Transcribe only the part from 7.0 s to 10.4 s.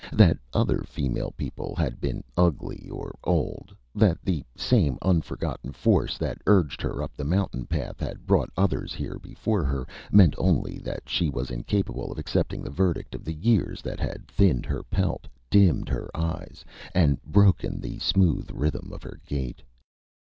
up the mountain path had brought others here before her, meant